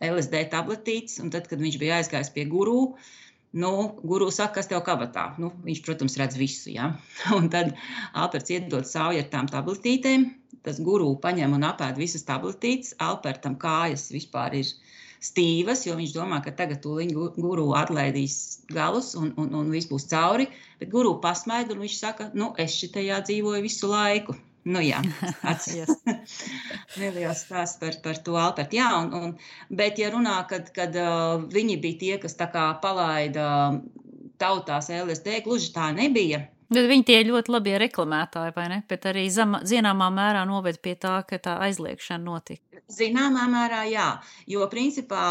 [0.00, 2.94] LSD tabletītes, un tad, kad viņš bija aizgājis pie guru,
[3.52, 5.30] Nu, guru saka, kas tev kabatā.
[5.40, 6.68] Nu, viņš, protams, redz visu.
[6.74, 6.90] Ja?
[7.38, 7.72] Un tad
[8.12, 10.26] Alberts iedod sauju ar tām tabletītēm.
[10.66, 12.92] Tas guru paņem un apēd visas tabletītes.
[13.00, 14.74] Albertam kājas vispār ir
[15.24, 20.08] stīvas, jo viņš domā, ka tagad tūlīt guru atlaidīs galus un, un, un viss būs
[20.10, 20.48] cauri.
[20.78, 24.36] Bet guru pasmaida un viņš saka, nu, es šitajā dzīvoju visu laiku.
[24.68, 25.00] Nu, jā,
[25.42, 25.88] tas ir
[27.00, 28.78] neliels stāsts par, par to Albertu.
[28.78, 29.32] Jā, un, un,
[29.70, 32.36] bet, ja runā, kad, kad uh, viņi bija tie, kas
[32.82, 33.48] palaida
[34.38, 36.44] tautās LSD, gluži tā nebija.
[36.68, 38.80] Bet viņi tie ļoti labi reklamētāji, vai ne?
[38.88, 42.82] Bet arī zama, zināmā mērā noved pie tā, ka tā aizliekšana notika.
[42.92, 44.08] Zināmā mērā jā,
[44.48, 45.22] jo principā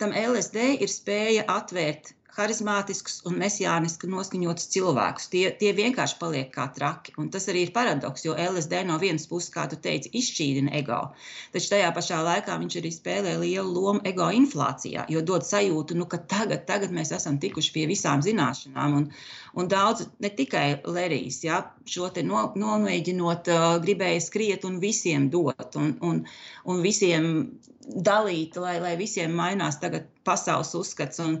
[0.00, 5.28] tam LSD ir spēja atvērt harizmātiskus un mesijāniski noskaņotus cilvēkus.
[5.32, 7.14] Tie, tie vienkārši paliek kā traki.
[7.18, 11.00] Un tas arī ir paradoks, jo LSD no vienas puses, kā tu teici, izšķīdina ego.
[11.54, 16.06] Taču tajā pašā laikā viņš arī spēlē lielu lomu ego inflācijā, jo dod sajūtu, nu,
[16.10, 18.98] ka tagad, tagad mēs esam tikuši pie visām zināšanām.
[19.00, 19.08] Un,
[19.58, 25.30] un daudz, ne tikai Lerijas, ja, šo te no, nomēģinot, uh, gribēja skriet un visiem
[25.32, 26.22] dot, un, un,
[26.68, 27.32] un visiem
[27.88, 31.22] dalīt, lai, lai visiem mainās tagad pasaules uzskats.
[31.24, 31.40] Un,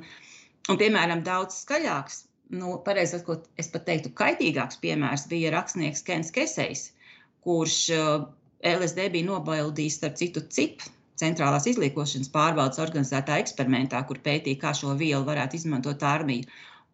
[0.68, 2.22] Un, piemēram, daudz skaļāks,
[2.60, 6.84] nu, pareizi sakot, es pat teiktu, kaitīgāks piemērs bija rakstnieks Kens Kesejs,
[7.46, 8.26] kurš uh,
[8.66, 10.82] LSD bija nobaudījis starp citu CIP,
[11.18, 16.48] centrālās izlīkošanas pārvaldes organizētā eksperimentā, kur pētīja, kā šo vielu varētu izmantot armiju.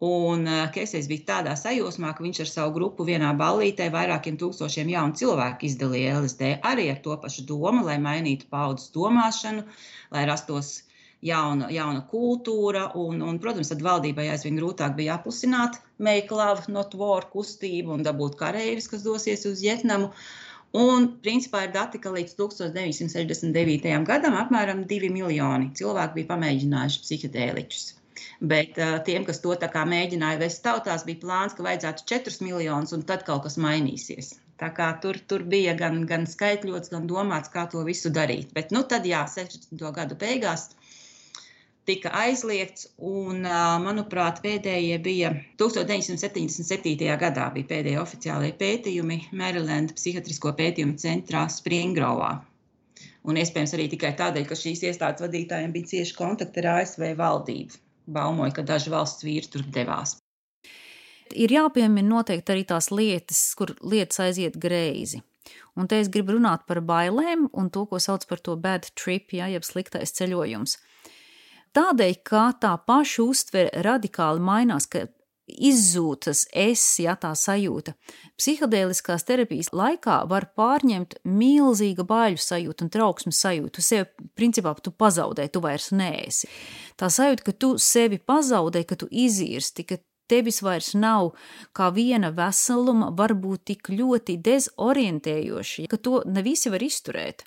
[0.05, 4.91] Un uh, Kesejs bija tādā sajūsmā, ka viņš ar savu grupu vienā ballītē vairākiem tūkstošiem
[4.91, 9.63] jaunu cilvēku izdalīja LSD arī ar to pašu domu, lai mainītu paudzes domāšanu,
[10.11, 10.73] lai rastos
[11.25, 16.95] jauna, jauna kultūra, un, un, protams, tad valdībai aizvien grūtāk bija aplusināt make love, not
[16.99, 20.11] war kustību un dabūt kareivis, kas dosies uz Vietnamu.
[20.75, 23.91] Un, principā, ir dati, ka līdz 1969.
[24.09, 27.85] gadam apmēram 2 miljoni cilvēku bija pamēģinājuši psihedēliķus.
[28.51, 33.05] Bet uh, tiem, kas to mēģināja vest tautās, bija plāns, ka vajadzētu 4 miljonus, un
[33.07, 34.35] tad kaut kas mainīsies.
[35.03, 38.53] Tur, tur bija gan, gan skaitļots, gan domāts, kā to visu darīt.
[38.55, 39.81] Bet, nu, tad, jā, 60.
[39.95, 40.69] gadu beigās
[41.87, 42.89] tika aizliegts.
[42.97, 43.45] Un,
[43.83, 47.11] manuprāt, pēdējie bija 1977.
[47.21, 52.33] gadā, bija pēdējie oficiālie pētījumi Maryland psihiatrisko pētījumu centrā Springrovā.
[53.25, 57.81] Un iespējams arī tikai tādēļ, ka šīs iestādes vadītājiem bija cieši kontakti ar ASV valdību.
[58.05, 60.19] Baumoja, ka daži valsts vīri tur devās.
[61.33, 65.23] Ir jāpiemina noteikti arī tās lietas, kur lietas aiziet greizi.
[65.75, 69.33] Un te es gribu runāt par bailēm un to, ko sauc par to bad trip,
[69.33, 70.77] ja, jeb sliktais ceļojums.
[71.75, 75.05] Tādēļ, ka tā paša uztvere radikāli mainās, ka
[75.45, 77.93] izzūtas es, ja tā sajūta.
[78.39, 83.75] Psihedēliskās terapijas laikā var pārņemt milzīga baiļu sajūta un trauksmes sajūta.
[83.77, 86.49] Tu sevi, principā, tu pazaudē, tu vairs neesi.
[86.97, 89.99] Tā sajūta, ka tu sevi pazaudē, ka tu izīrsti, ka
[90.31, 91.33] tevis vairs nav
[91.75, 97.45] kā viena veseluma, var būt tik ļoti dezorientējoši, ka to ne visi var izturēt.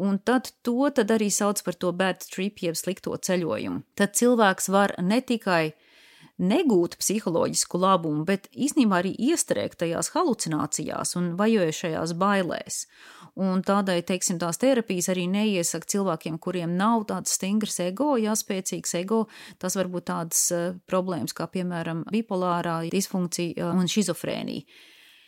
[0.00, 3.82] Un tad to tad arī sauc par to bad trip, jeb slikto ceļojumu.
[4.00, 5.74] Tad cilvēks var ne tikai
[6.40, 12.78] negūt psiholoģisku labumu, bet īstenībā arī iestrēgt tajās halucinācijās un vajojušajās bailēs.
[13.40, 19.26] Un tādēļ, teiksim, tās terapijas arī neiesaka cilvēkiem, kuriem nav tāds stingrs ego, jāspēcīgs ego.
[19.60, 24.64] Tas var būt tādas uh, problēmas kā, piemēram, bipolārā disfunkcija un šizofrēnija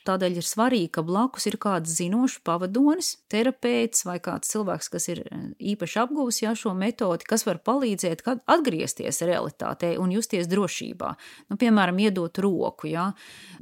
[0.07, 5.23] Tādēļ ir svarīgi, ka blakus ir kāds zinošs pavadonis, terapeits vai kāds cilvēks, kas ir
[5.23, 5.39] e,
[5.73, 11.13] īpaši apguvis jā, šo metodi, kas var palīdzēt atgriezties realitātē un justies drošībā.
[11.53, 13.11] Nu, piemēram, iedot roku, jā,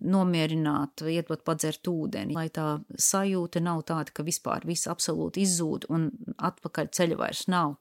[0.01, 6.09] nomierināt, iedot padzert ūdeni, lai tā sajūta nav tāda, ka vispār viss absolūti izzūd un
[6.41, 7.77] atpakaļ ceļa vairs nav.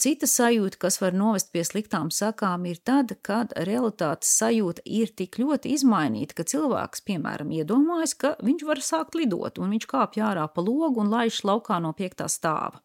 [0.00, 5.36] Cita sajūta, kas var novest pie sliktām sakām, ir tad, kad realitātes sajūta ir tik
[5.42, 10.46] ļoti izmainīta, ka cilvēks, piemēram, iedomājas, ka viņš var sākt lidot, un viņš kāpj ārā
[10.48, 12.80] pa logu un laiž laukā no piektā stāva.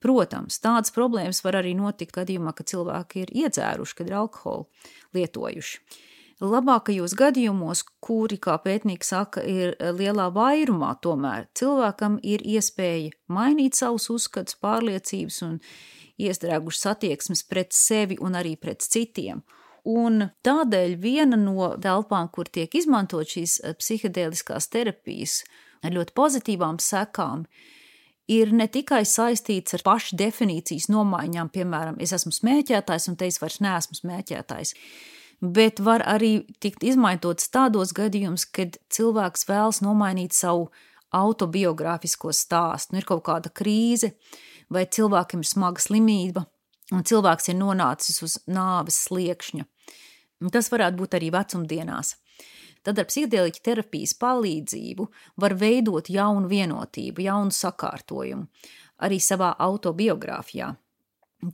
[0.00, 4.64] Protams, tādas problēmas var arī notikt gadījumā, kad cilvēki ir iedzēruši, kad ir alkoholu
[5.18, 5.82] lietojuši.
[6.38, 14.06] Labākajos gadījumos, kuri, kā pētnieki saka, ir lielā vairumā, tomēr cilvēkam ir iespēja mainīt savus
[14.14, 15.58] uzskatus, pārliecības un
[16.18, 19.42] iestrēgušas attieksmes pret sevi un arī pret citiem.
[19.88, 25.42] Un tādēļ viena no telpām, kur tiek izmantot šīs eh, psihedēliskās terapijas
[25.84, 27.46] ar ļoti pozitīvām sekām,
[28.28, 33.40] ir ne tikai saistīts ar pašu definīcijas nomaiņām, piemēram, es esmu smēķētājs un te es
[33.40, 34.74] vairs neesmu smēķētājs,
[35.40, 40.68] bet var arī tikt izmantots tādos gadījumos, kad cilvēks vēlas nomainīt savu
[41.14, 42.92] autobiogrāfisko stāstu.
[42.92, 44.12] Nu, ir kaut kāda krīze,
[44.72, 46.44] vai cilvēkam ir smaga slimība,
[46.92, 49.66] un cilvēks ir nonācis uz nāves sliekšņa.
[50.54, 52.14] Tas varētu būt arī vecumdienās.
[52.86, 55.08] Tad ar psihedēliķa terapijas palīdzību
[55.42, 58.46] var veidot jaunu vienotību, jaunu sakārtojumu,
[59.04, 60.70] arī savā autobiogrāfijā.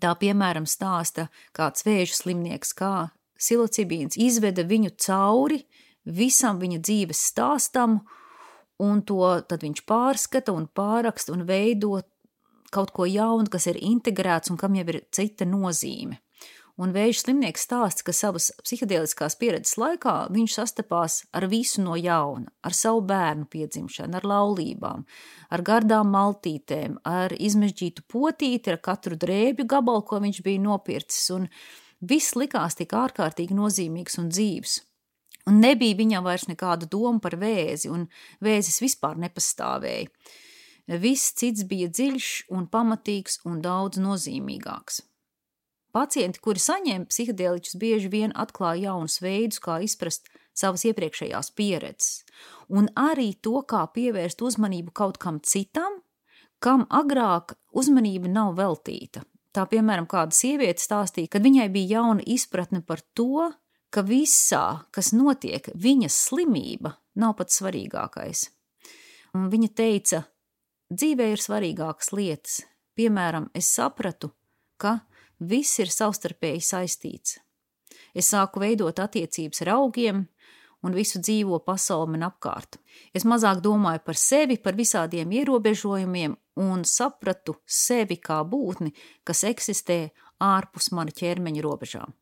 [0.00, 3.08] Tā piemēram stāsta kāds vēža slimnieks, kā
[3.40, 5.64] silocibīns izveda viņu cauri
[6.04, 7.98] visam viņa dzīves stāstam
[8.84, 11.98] un to viņš pārskata un pāraksta un veido
[12.74, 16.18] kaut ko jaunu, kas ir integrēts un kam jau ir cita nozīme.
[16.74, 22.50] Un vēža slimnieks stāsta, ka savas psihedēliskās pieredzes laikā viņš sastapās ar visu no jauna,
[22.66, 25.04] ar savu bērnu piedzimšanu, ar laulībām,
[25.54, 31.46] ar gardām maltītēm, ar izmežģītu potīti, ar katru drēbju gabalu, ko viņš bija nopircis, un
[32.02, 34.80] viss likās tik ārkārtīgi nozīmīgs un dzīves.
[35.46, 38.08] Un nebija viņam vairs nekāda doma par vēzi, un
[38.42, 40.10] vēzis vispār nepastāvēja.
[40.84, 45.00] Viss cits bija dziļš un pamatīgs un daudz nozīmīgāks.
[45.94, 52.24] Pacienti, kuri saņem psihedēliķus, bieži vien atklāja jaunus veidus, kā izprast savas iepriekšējās pieredzes,
[52.68, 56.00] un arī to, kā pievērst uzmanību kaut kam citam,
[56.58, 59.22] kam agrāk uzmanība nav veltīta.
[59.54, 63.52] Tā, piemēram, kāda sieviete stāstīja, ka viņai bija jauna izpratne par to,
[63.94, 68.48] ka visā, kas notiek, viņas slimība nav pats svarīgākais.
[69.38, 70.24] Un viņa teica,
[70.94, 72.60] dzīvē ir svarīgākas lietas.
[72.94, 74.30] Piemēram, es sapratu,
[74.78, 75.00] ka
[75.40, 77.38] viss ir savstarpēji saistīts.
[78.14, 80.24] Es sāku veidot attiecības ar augiem,
[80.84, 82.78] un visu dzīvo pasauli man apkārt.
[83.16, 88.92] Es mazāk domāju par sevi, par visādiem ierobežojumiem, un sapratu sevi kā būtni,
[89.26, 89.98] kas eksistē
[90.44, 92.14] ārpus mana ķermeņa robežām.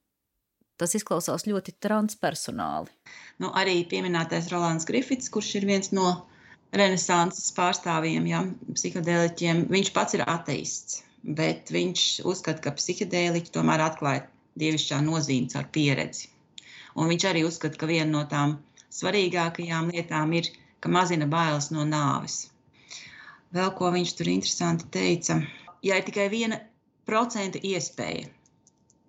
[0.80, 2.90] Tas izklausās ļoti transpersonāli.
[3.42, 6.14] Nu, arī pieminētais Rolands Grifits, kurš ir viens no
[6.72, 8.42] renesanses pārstāvjiem, ja,
[8.76, 11.02] psihedēliķiem, viņš pats ir ateists.
[11.22, 14.24] Bet viņš uzskata, ka psihedēliķi tomēr atklāja
[14.58, 16.30] dievišķā nozīme caur pieredzi.
[16.98, 18.56] Un viņš arī uzskata, ka viena no tām
[18.92, 20.50] svarīgākajām lietām ir,
[20.82, 22.48] ka mazina bailes no nāves.
[23.54, 25.38] Vēl ko viņš tur interesanti teica,
[25.84, 26.58] ja ir tikai viena
[27.08, 28.26] procenta iespēja,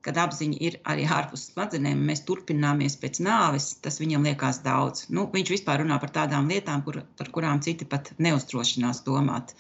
[0.04, 5.08] kad apziņa ir arī ārpus smadzenēm, mēs turpināmies pēc nāves, tas viņam liekas daudz.
[5.16, 9.56] Nu, viņš vispār runā par tādām lietām, kur, par kurām citi pat neuztrošinās domāt.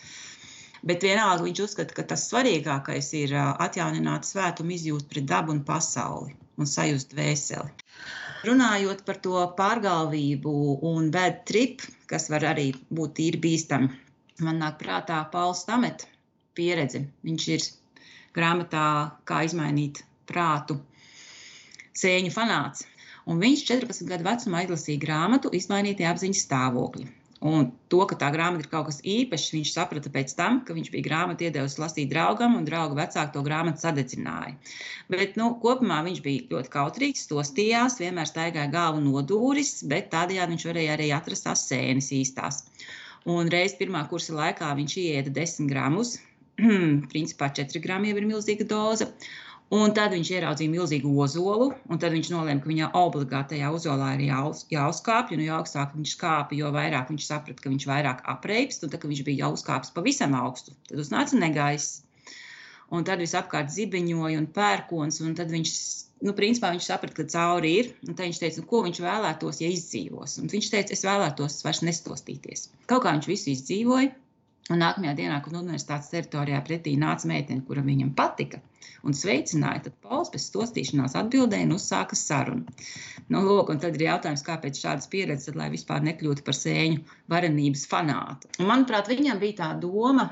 [0.84, 6.36] Bet vienalga viņš uzskata, ka tas svarīgākais ir atjaunināt svētumu izjūtu pret dabu un pasauli
[6.60, 7.72] un sajust dvēseli.
[8.44, 10.54] Runājot par to pārgalvību
[10.90, 13.88] un bad trip, kas var arī būt tīri bīstami,
[14.44, 16.04] man nāk prātā Pauls Tamet
[16.58, 17.06] pieredze.
[17.24, 17.70] Viņš ir
[18.36, 18.88] grāmatā
[19.30, 20.80] Kā izmainīt prātu
[21.98, 22.88] sēņu fanāts.
[23.30, 27.06] Un viņš 14 gadu vecumā izlasīja grāmatu Izmainītie apziņas stāvokļi.
[27.44, 30.90] Un to, ka tā grāmata ir kaut kas īpašs, viņš saprata pēc tam, ka viņš
[30.94, 34.54] bija grāmatu iedevis lasīt draugam, un drauga vecāki to grāmatu sadedzināja.
[35.12, 40.68] Bet nu, kopumā viņš bija ļoti kautrīgs, stostījās, vienmēr staigāja galvu nodūris, bet tādējādi viņš
[40.70, 42.64] varēja arī atrast tās sēnes īstās.
[43.28, 46.16] Un reiz pirmā kursa laikā viņš ieda 10 gramus,
[47.12, 49.12] principā 4 gramu jau ir milzīga doza.
[49.74, 54.28] Un tad viņš ieraudzīja milzīgu ozolu, un tad viņš nolēma, ka viņā obligātajā ozolā ir
[54.28, 55.34] jāuz, jāuzkāpj.
[55.34, 58.86] Un jo augstāk viņš kāpa, jo vairāk viņš saprata, ka viņš vairāk apreipst.
[58.86, 62.04] Un tad, kad viņš bija jau uzkāpis pavisam augstu, tad uznāca negaiss.
[62.94, 65.22] Un tad viss apkārt zibeņoja un pērkons.
[65.26, 65.74] Un tad viņš,
[66.28, 67.94] nu, principā viņš saprata, ka cauri ir.
[68.06, 70.38] Un tad viņš teica, nu, ko viņš vēlētos, ja izdzīvos.
[70.44, 72.68] Un viņš teica, es vēlētos vairs nestostīties.
[72.92, 74.14] Kaut kā viņš visu izdzīvoja.
[74.72, 78.62] Un nākamajā dienā, kad universitātes teritorijā pretī nāca meitene, kura viņam patika
[79.04, 82.76] un sveicināja, tad Pauls pēc stostīšanās atbildēja un uzsāka sarunu.
[83.28, 87.84] Nu, lūk, un tad ir jautājums, kāpēc šādas pieredzes, lai vispār nekļūtu par sēņu varenības
[87.92, 88.54] fanātu.
[88.62, 90.30] Un, manuprāt, viņam bija tā doma,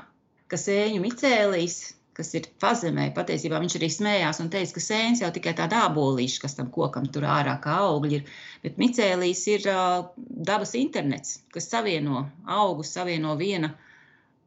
[0.48, 1.78] ka sēņu micēlīs,
[2.16, 6.42] kas ir pazemē, patiesībā viņš arī smējās un teica, ka sēnes jau tikai tāda abolīša,
[6.46, 10.10] kas tam kokam tur ārā kā augļi ir, bet micēlīs ir uh,
[10.48, 13.72] dabas internets, kas savieno augus, savieno viena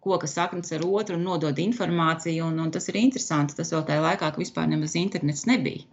[0.06, 2.48] koka saknes ar otru un nodod informāciju.
[2.48, 3.58] Un, un tas ir interesanti.
[3.58, 5.86] Tas vēl tajā laikā, kad vispār nemaz internets nebija.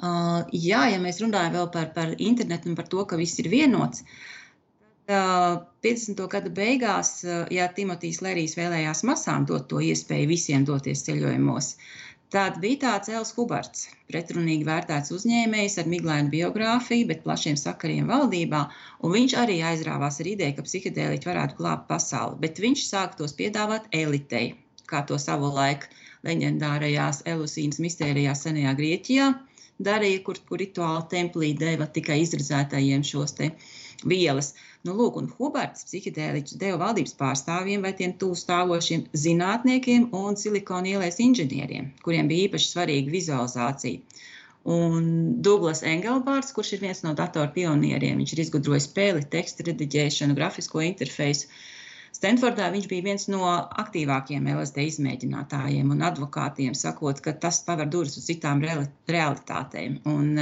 [0.00, 3.50] Uh, jā, ja mēs runājam vēl par, par internetu un par to, ka viss ir
[3.52, 4.00] vienots,
[5.10, 6.22] tad uh, 50.
[6.32, 12.09] gada beigās, uh, ja Timotīs Lerijs vēlējās masām dot to iespēju visiem doties ceļojumos, uh,
[12.30, 18.60] Tad bija tāds Els Hubarts, pretrunīgi vērtēts uzņēmējs ar miglainu biogrāfiju, bet plašiem sakariem valdībā,
[19.14, 23.90] viņš arī aizrāvās ar ideju, ka psihedēliķi varētu glābt pasauli, bet viņš sāka tos piedāvāt
[24.02, 24.52] elitei,
[24.86, 25.90] kā to savu laiku
[26.28, 29.28] leģendārajās Elusīnas mistērijās senajā Grieķijā
[29.90, 33.54] darīja, kur, kur rituāla templī deva tikai izredzētajiem šos te
[34.06, 34.54] vielas.
[34.54, 40.38] Uh, Nu, lūk, un Huberts psihedēliķus deva valdības pārstāvjiem vai tiem tuvu stāvošiem zinātniekiem un
[40.40, 44.24] silikona ielais inženieriem, kuriem bija īpaši svarīga vizualizācija.
[44.76, 45.10] Un
[45.44, 50.82] Douglas Engelbārds, kurš ir viens no datoru pionieriem, viņš ir izgudrojis spēli, tekstu rediģēšanu, grafisko
[50.84, 51.52] interfeisu.
[52.16, 53.44] Stanfordā viņš bija viens no
[53.84, 60.00] aktīvākajiem LSD izmēģinātājiem un advokātiem, sakot, ka tas paver durvis uz citām realitātēm.
[60.08, 60.34] Un,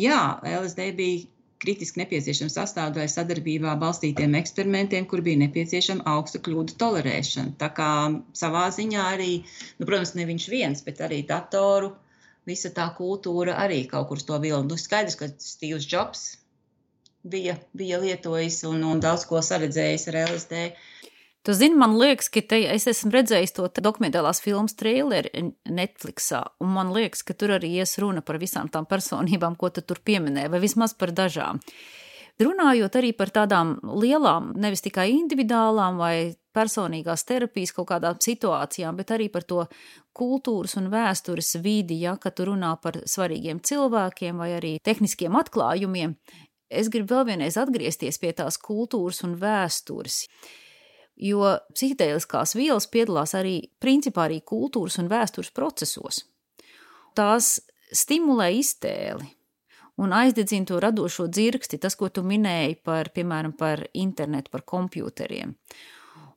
[0.00, 0.20] jā,
[0.56, 1.24] LSD bija
[1.62, 7.54] kritiski nepieciešama sastāvdaļa sadarbībā balstītiem eksperimentiem, kur bija nepieciešama augsta kļūdu tolerēšana.
[7.60, 7.90] Tā kā
[8.36, 9.30] savā ziņā arī,
[9.78, 11.94] nu, protams, ne viņš viens, bet arī datoru,
[12.46, 14.68] visa tā kultūra arī kaut kur to vilnu.
[14.72, 16.26] Nu, skaidrs, ka Steve's Jobs
[17.26, 20.68] bija, bija lietojis un, un daudz ko saredzējis ar LSD.
[21.46, 26.72] Tu zini, man liekas, ka te, es esmu redzējis to dokumentālās filmas traileri Netflixā, un
[26.74, 30.50] man liekas, ka tur arī ies runa par visām tām personībām, ko tu tur pieminēji,
[30.50, 31.60] vai vismaz par dažām.
[32.42, 39.14] Runājot arī par tādām lielām, nevis tikai individuālām vai personīgās terapijas kaut kādām situācijām, bet
[39.14, 39.62] arī par to
[40.18, 46.18] kultūras un vēstures vidi, ja, kad tu runā par svarīgiem cilvēkiem vai arī tehniskiem atklājumiem,
[46.74, 50.24] es gribu vēl vienreiz atgriezties pie tās kultūras un vēstures
[51.16, 56.24] jo psihedēliskās vielas piedalās arī principā arī kultūras un vēstures procesos.
[57.16, 57.58] Tās
[57.92, 59.30] stimulē iztēli
[59.96, 65.54] un aizdedzina to radošo dzirksti, tas, ko tu minēji par, piemēram, par internetu, par kompjuteriem.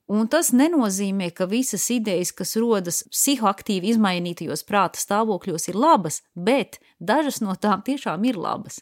[0.10, 6.80] Un tas nenozīmē, ka visas idejas, kas rodas psihoaktīvi izmainītajos prāta stāvokļos, ir labas, bet
[6.98, 8.80] dažas no tām tiešām ir labas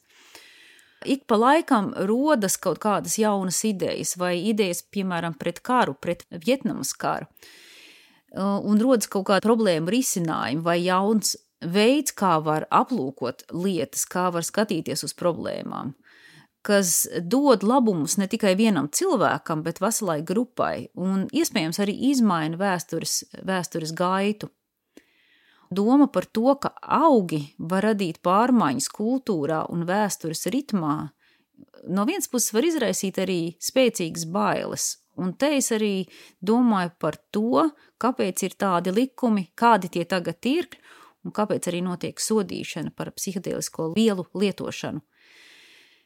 [1.06, 6.93] ik pa laikam rodas kaut kādas jaunas idejas, vai idejas, piemēram, pret karu, pret Vietnamas
[6.98, 7.28] karu,
[8.38, 14.45] un rodas kaut kāda problēma risinājuma vai jauns veids, kā var aplūkot lietas, kā var
[14.45, 15.95] skatīties uz problēmām,
[16.68, 23.24] kas dod labumus ne tikai vienam cilvēkam, bet veselai grupai, un iespējams arī izmaina vēstures,
[23.48, 24.52] vēstures gaitu.
[25.70, 31.09] Doma par to, ka augi var radīt pārmaiņas kultūrā un vēstures ritmā,
[31.89, 34.95] no vienas puses var izraisīt arī spēcīgas bailes.
[35.18, 36.05] Un te es arī
[36.45, 37.65] domāju par to,
[37.99, 40.70] kāpēc ir tādi likumi, kādi tie tagad ir,
[41.26, 45.01] un kāpēc arī notiek sodīšana par psihedēlisko vielu lietošanu.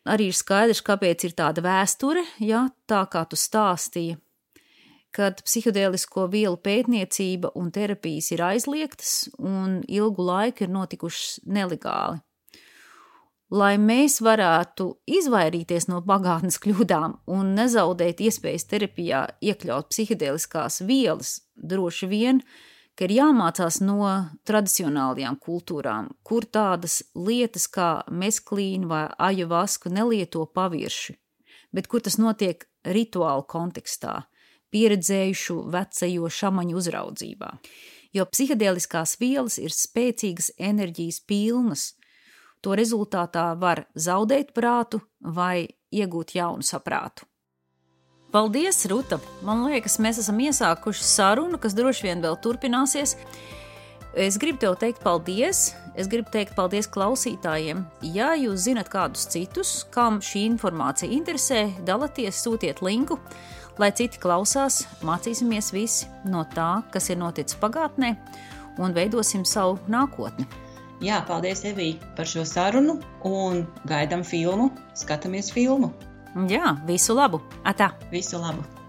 [0.09, 4.15] Arī ir skaidrs, kāpēc ir tāda vēsture, ja tā kā tu stāstīji,
[5.15, 12.21] kad psihedēlisko vielu pētniecība un terapijas ir aizliegtas un ilgu laiku ir notikušas nelegāli.
[13.51, 22.07] Lai mēs varētu izvairīties no pagātnes kļūdām un nezaudēt iespējas terapijā iekļaut psihedēliskās vielas, droši
[22.07, 22.39] vien,
[22.95, 24.07] ka ir jāmācās no
[24.47, 31.17] tradicionālajām kultūrām, kur tādas lietas kā mesklīna vai ajavasku nelieto pavirši,
[31.75, 34.21] bet kur tas notiek rituālu kontekstā
[34.73, 37.51] pieredzējušu vecajo šamaņu uzraudzībā.
[38.11, 41.91] Jo psihedēliskās vielas ir spēcīgas enerģijas pilnas.
[42.61, 47.25] To rezultātā var zaudēt prātu vai iegūt jaunu saprātu.
[48.31, 49.17] Paldies, Ruta!
[49.43, 53.17] Man liekas, mēs esam iesākuši sarunu, kas droši vien vēl turpināsies.
[54.15, 55.71] Es gribu tev teikt paldies.
[55.99, 57.83] Es gribu teikt paldies klausītājiem.
[58.15, 63.19] Ja jūs zinat kādus citus, kam šī informācija interesē, dalieties, sūtiet linku
[63.79, 68.15] lai citi klausās, mācīsimies visi no tā, kas ir noticis pagātnē,
[68.81, 70.47] un veidosim savu nākotni.
[71.01, 75.89] Jā, paldies, Evī, par šo sarunu, un gaidām filmu, skatāmies filmu.
[76.51, 77.41] Jā, visu labu!
[77.65, 77.89] Atā!
[78.13, 78.80] Visu labu!